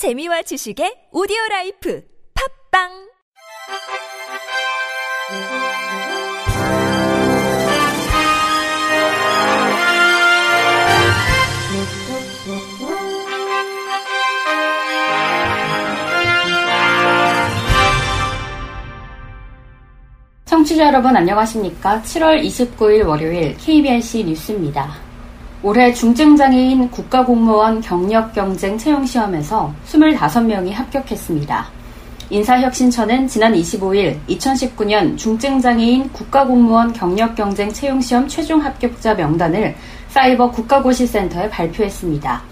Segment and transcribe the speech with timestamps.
[0.00, 2.02] 재미와 지식의 오디오 라이프
[2.72, 2.88] 팝빵
[20.46, 22.00] 청취자 여러분 안녕하십니까?
[22.00, 25.09] 7월 29일 월요일 KBRC 뉴스입니다.
[25.62, 31.68] 올해 중증장애인 국가공무원 경력 경쟁 채용시험에서 25명이 합격했습니다.
[32.30, 39.74] 인사혁신처는 지난 25일 2019년 중증장애인 국가공무원 경력 경쟁 채용시험 최종 합격자 명단을
[40.08, 42.42] 사이버 국가고시센터에 발표했습니다.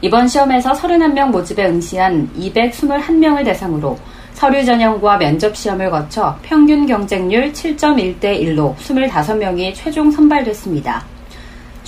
[0.00, 3.96] 이번 시험에서 31명 모집에 응시한 221명을 대상으로
[4.32, 11.17] 서류 전형과 면접 시험을 거쳐 평균 경쟁률 7.1대 1로 25명이 최종 선발됐습니다.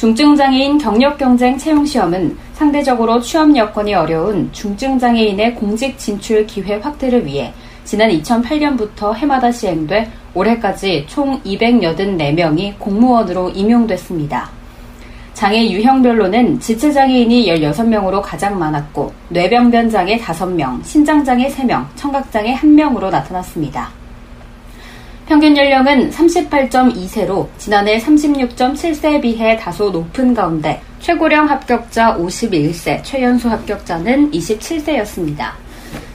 [0.00, 7.52] 중증장애인 경력경쟁 채용시험은 상대적으로 취업 여건이 어려운 중증장애인의 공직 진출 기회 확대를 위해
[7.84, 14.48] 지난 2008년부터 해마다 시행돼 올해까지 총 284명이 공무원으로 임용됐습니다.
[15.34, 23.99] 장애 유형별로는 지체장애인이 16명으로 가장 많았고 뇌병변 장애 5명, 신장장애 3명, 청각장애 1명으로 나타났습니다.
[25.30, 35.52] 평균 연령은 38.2세로 지난해 36.7세에 비해 다소 높은 가운데 최고령 합격자 51세, 최연소 합격자는 27세였습니다.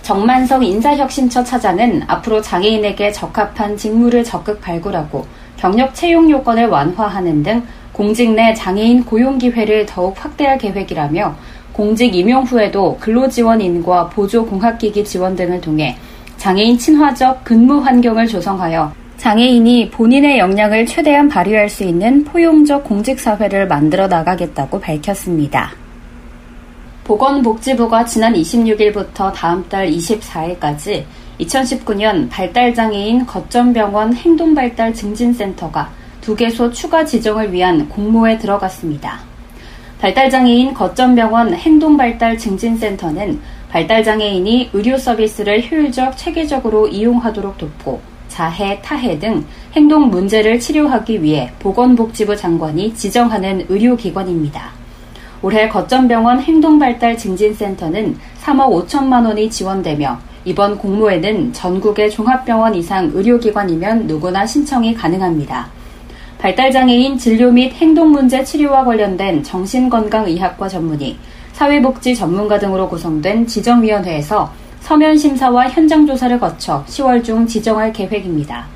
[0.00, 5.26] 정만성 인사혁신처 차장은 앞으로 장애인에게 적합한 직무를 적극 발굴하고
[5.58, 11.34] 경력 채용 요건을 완화하는 등 공직 내 장애인 고용 기회를 더욱 확대할 계획이라며
[11.74, 15.98] 공직 임용 후에도 근로지원인과 보조공학기기 지원 등을 통해
[16.38, 24.08] 장애인 친화적 근무 환경을 조성하여 장애인이 본인의 역량을 최대한 발휘할 수 있는 포용적 공직사회를 만들어
[24.08, 25.70] 나가겠다고 밝혔습니다.
[27.04, 31.04] 보건복지부가 지난 26일부터 다음 달 24일까지
[31.38, 35.88] 2019년 발달장애인 거점병원 행동발달 증진센터가
[36.20, 39.20] 두 개소 추가 지정을 위한 공모에 들어갔습니다.
[40.00, 49.44] 발달장애인 거점병원 행동발달 증진센터는 발달장애인이 의료 서비스를 효율적, 체계적으로 이용하도록 돕고 자해, 타해 등
[49.76, 54.70] 행동 문제를 치료하기 위해 보건복지부 장관이 지정하는 의료기관입니다.
[55.42, 64.46] 올해 거점병원 행동발달 증진센터는 3억 5천만 원이 지원되며 이번 공모에는 전국의 종합병원 이상 의료기관이면 누구나
[64.46, 65.68] 신청이 가능합니다.
[66.38, 71.16] 발달장애인 진료 및 행동문제 치료와 관련된 정신건강의학과 전문의,
[71.52, 78.66] 사회복지 전문가 등으로 구성된 지정위원회에서 서면 심사와 현장 조사를 거쳐 10월 중 지정할 계획입니다.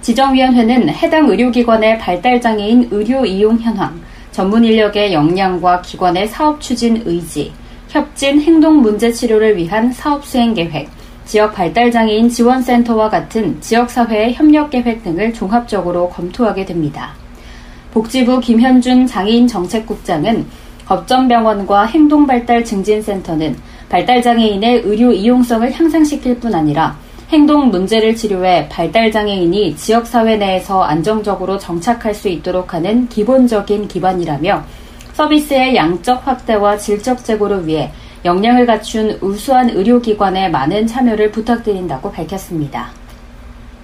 [0.00, 4.00] 지정위원회는 해당 의료기관의 발달장애인 의료 이용 현황,
[4.32, 7.52] 전문 인력의 역량과 기관의 사업 추진 의지,
[7.88, 10.88] 협진 행동 문제 치료를 위한 사업 수행 계획,
[11.26, 17.12] 지역 발달장애인 지원센터와 같은 지역사회의 협력 계획 등을 종합적으로 검토하게 됩니다.
[17.92, 20.46] 복지부 김현준 장애인 정책국장은
[20.86, 23.56] 법전병원과 행동발달증진센터는
[23.88, 26.96] 발달장애인의 의료 이용성을 향상시킬 뿐 아니라
[27.28, 34.64] 행동 문제를 치료해 발달장애인이 지역사회 내에서 안정적으로 정착할 수 있도록 하는 기본적인 기반이라며
[35.12, 37.90] 서비스의 양적 확대와 질적 제고를 위해
[38.24, 42.95] 역량을 갖춘 우수한 의료기관의 많은 참여를 부탁드린다고 밝혔습니다.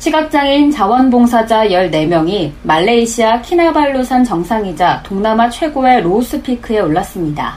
[0.03, 7.57] 시각장애인 자원봉사자 14명이 말레이시아 키나발루산 정상이자 동남아 최고의 로스피크에 올랐습니다.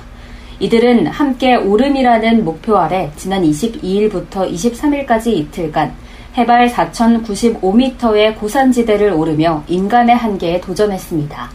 [0.60, 5.92] 이들은 함께 오름이라는 목표 아래 지난 22일부터 23일까지 이틀간
[6.38, 11.50] 해발 4,095m의 고산지대를 오르며 인간의 한계에 도전했습니다.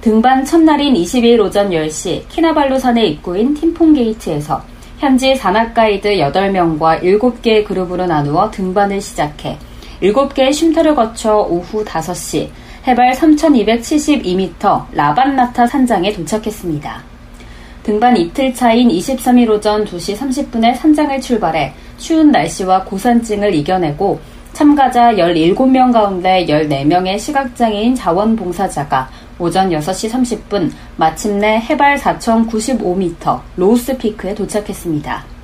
[0.00, 4.60] 등반 첫날인 22일 오전 10시 키나발루산의 입구인 팀퐁게이트에서
[4.98, 9.56] 현지 산악가이드 8명과 7개의 그룹으로 나누어 등반을 시작해
[10.02, 12.48] 7개의 쉼터를 거쳐 오후 5시
[12.86, 17.02] 해발 3,272m 라반라타 산장에 도착했습니다.
[17.82, 24.20] 등반 이틀 차인 23일 오전 2시 30분에 산장을 출발해 추운 날씨와 고산증을 이겨내고
[24.52, 29.08] 참가자 17명 가운데 14명의 시각장애인 자원봉사자가
[29.38, 35.39] 오전 6시 30분 마침내 해발 4,095m 로우스 피크에 도착했습니다.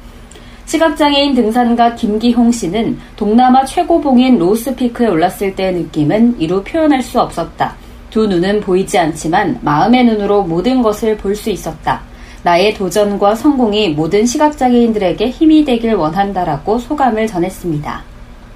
[0.66, 7.74] 시각장애인 등산가 김기홍 씨는 동남아 최고봉인 로우스피크에 올랐을 때의 느낌은 이루 표현할 수 없었다.
[8.10, 12.00] 두 눈은 보이지 않지만 마음의 눈으로 모든 것을 볼 수 있었다.
[12.42, 18.02] 나의 도전과 성공이 모든 시각장애인들에게 힘이 되길 원한다라고 소감을 전했습니다.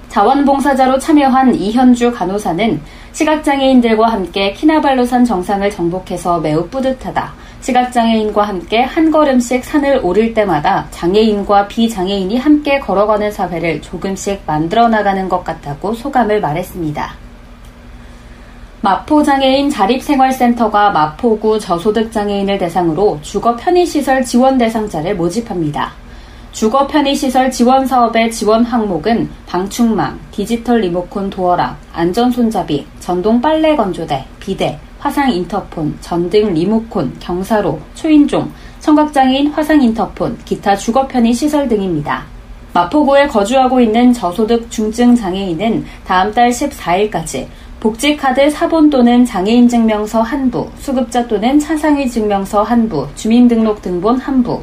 [0.09, 2.81] 자원봉사자로 참여한 이현주 간호사는
[3.13, 7.33] 시각장애인들과 함께 키나발루산 정상을 정복해서 매우 뿌듯하다.
[7.61, 15.29] 시각장애인과 함께 한 걸음씩 산을 오를 때마다 장애인과 비장애인이 함께 걸어가는 사회를 조금씩 만들어 나가는
[15.29, 17.13] 것 같다고 소감을 말했습니다.
[18.81, 25.93] 마포장애인 자립생활센터가 마포구 저소득 장애인을 대상으로 주거 편의시설 지원 대상자를 모집합니다.
[26.51, 34.25] 주거 편의시설 지원 사업의 지원 항목은 방충망, 디지털 리모컨 도어락, 안전 손잡이, 전동 빨래 건조대,
[34.39, 38.51] 비대, 화상 인터폰, 전등 리모콘, 경사로, 초인종,
[38.81, 42.23] 청각장애인 화상 인터폰, 기타 주거 편의 시설 등입니다.
[42.71, 47.47] 마포구에 거주하고 있는 저소득 중증 장애인은 다음 달 14일까지
[47.79, 54.61] 복지카드 사본 또는 장애인 증명서 한부, 수급자 또는 차상위 증명서 한부, 주민등록 등본 한부,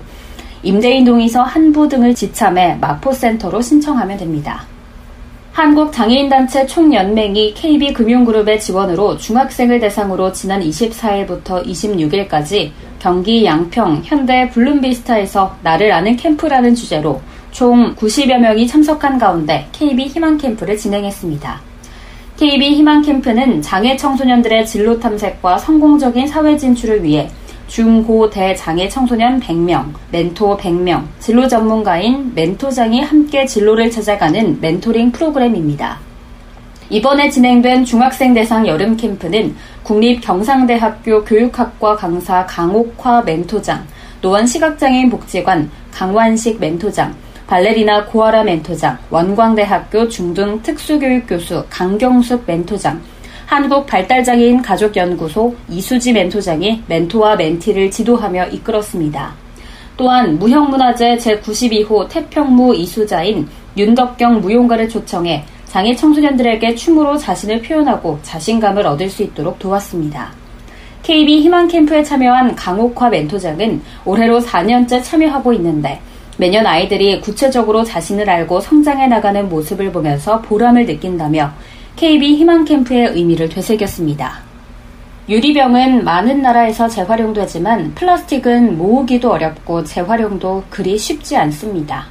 [0.62, 4.64] 임대인 동의서 한부 등을 지참해 마포센터로 신청하면 됩니다.
[5.58, 12.70] 한국장애인단체 총연맹이 KB금융그룹의 지원으로 중학생을 대상으로 지난 24일부터 26일까지
[13.00, 17.20] 경기 양평 현대 블룸비스타에서 나를 아는 캠프라는 주제로
[17.50, 21.60] 총 90여 명이 참석한 가운데 KB 희망 캠프를 진행했습니다.
[22.36, 27.28] KB 희망 캠프는 장애 청소년들의 진로 탐색과 성공적인 사회 진출을 위해
[27.68, 35.12] 중, 고, 대 장애 청소년 100명, 멘토 100명, 진로 전문가인 멘토장이 함께 진로를 찾아가는 멘토링
[35.12, 35.98] 프로그램입니다.
[36.90, 43.86] 이번에 진행된 중학생 대상 여름 캠프는 국립경상대학교 교육학과 강사 강옥화 멘토장,
[44.22, 47.14] 노원시각장애인 복지관 강완식 멘토장,
[47.46, 53.00] 발레리나 고아라 멘토장, 원광대학교 중등 특수교육교수 강경숙 멘토장,
[53.48, 59.32] 한국 발달장애인 가족연구소 이수지 멘토장이 멘토와 멘티를 지도하며 이끌었습니다.
[59.96, 69.08] 또한 무형문화재 제92호 태평무 이수자인 윤덕경 무용가를 초청해 장애 청소년들에게 춤으로 자신을 표현하고 자신감을 얻을
[69.08, 70.30] 수 있도록 도왔습니다.
[71.02, 76.02] KB 희망 캠프에 참여한 강옥화 멘토장은 올해로 4년째 참여하고 있는데
[76.36, 81.50] 매년 아이들이 구체적으로 자신을 알고 성장해 나가는 모습을 보면서 보람을 느낀다며
[81.98, 84.38] KB 희망 캠프의 의미를 되새겼습니다.
[85.28, 92.06] 유리병은 많은 나라에서 재활용되지만 플라스틱은 모으기도 어렵고 재활용도 그리 쉽지 않습니다.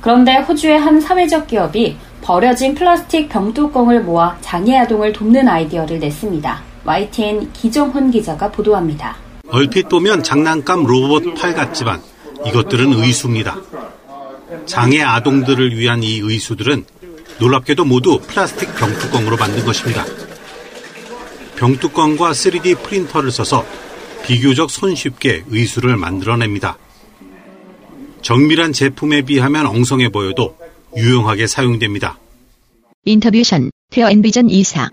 [0.00, 6.62] 그런데 호주의 한 사회적 기업이 버려진 플라스틱 병뚜껑을 모아 장애 아동을 돕는 아이디어를 냈습니다.
[6.86, 9.16] YTN 기정훈 기자가 보도합니다.
[9.50, 12.00] 얼핏 보면 장난감 로봇 팔 같지만
[12.46, 13.58] 이것들은 의수입니다.
[14.64, 16.86] 장애 아동들을 위한 이 의수들은
[17.38, 20.04] 놀랍게도 모두 플라스틱 병뚜껑으로 만든 것입니다.
[21.56, 23.64] 병뚜껑과 3D 프린터를 써서
[24.24, 26.78] 비교적 손쉽게 의수를 만들어냅니다.
[28.22, 30.56] 정밀한 제품에 비하면 엉성해 보여도
[30.96, 32.18] 유용하게 사용됩니다.
[33.04, 34.90] 인터뷰 션 페어 엔비전 이사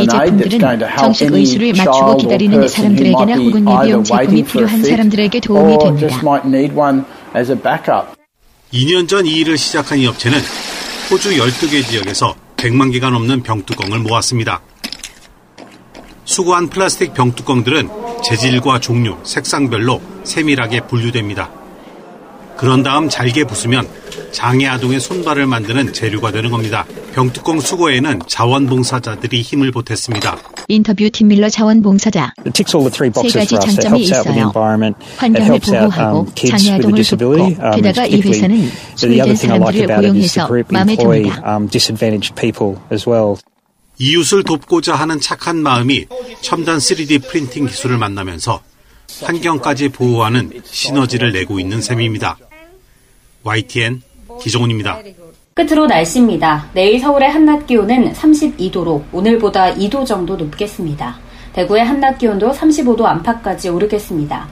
[0.00, 6.20] 이 제품들은 정식 의수를 맞추고 기다리는 사람들에게나 혹은 예비용 제품이 필요한 사람들에게 도움이 됩니다.
[8.72, 10.38] 2년 전 이 일을 시작한 이 업체는
[11.10, 14.62] 호주 12개 지역에서 100만 개가 넘는 병뚜껑을 모았습니다.
[16.24, 17.88] 수거한 플라스틱 병뚜껑들은
[18.24, 21.50] 재질과 종류, 색상별로 세밀하게 분류됩니다.
[22.56, 23.88] 그런 다음 잘게 부수면
[24.30, 26.84] 장애 아동의 손발을 만드는 재료가 되는 겁니다.
[27.12, 30.38] 병뚜껑 수거에는 자원봉사자들이 힘을 보탰습니다.
[30.70, 34.52] 인터뷰 팀 밀러 자원봉사자 세 가지 장점이 있어요.
[35.16, 41.58] 환경을 보호하고 장애 아동을 돕고 게다가 이 회사는 소외된 사람들을 고용해서 마음에 듭니다.
[43.98, 46.06] 이웃을 돕고자 하는 착한 마음이
[46.40, 48.62] 첨단 3D 프린팅 기술을 만나면서
[49.22, 52.38] 환경까지 보호하는 시너지를 내고 있는 셈입니다.
[53.42, 54.02] YTN
[54.40, 55.00] 기정훈입니다.
[55.54, 56.66] 끝으로 날씨입니다.
[56.74, 61.18] 내일 서울의 한낮 기온은 32도로 오늘보다 2도 정도 높겠습니다.
[61.52, 64.46] 대구의 한낮 기온도 35도 안팎까지 오르겠습니다.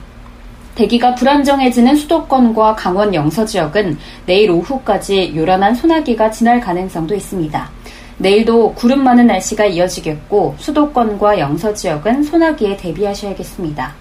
[0.75, 7.69] 대기가 불안정해지는 수도권과 강원 영서 지역은 내일 오후까지 요란한 소나기가 지날 가능성도 있습니다.
[8.17, 13.93] 내일도 구름 많은 날씨가 이어지겠고 수도권과 영서 지역은 소나기에 대비하셔야겠습니다.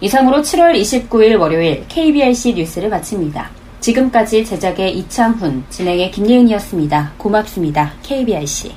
[0.00, 3.55] 이상으로 7월 29일 월요일 KBRC 뉴스를 마칩니다.
[3.86, 7.12] 지금까지 제작의 이창훈, 진행의 김예은이었습니다.
[7.18, 7.92] 고맙습니다.
[8.02, 8.72] KBRC.